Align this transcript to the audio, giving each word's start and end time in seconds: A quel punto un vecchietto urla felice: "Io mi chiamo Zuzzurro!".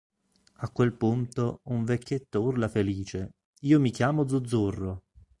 A 0.55 0.67
quel 0.71 0.93
punto 0.93 1.61
un 1.65 1.83
vecchietto 1.83 2.41
urla 2.41 2.67
felice: 2.67 3.33
"Io 3.59 3.79
mi 3.79 3.91
chiamo 3.91 4.27
Zuzzurro!". 4.27 5.03